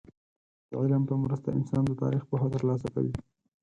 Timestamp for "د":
0.69-0.71, 1.87-1.91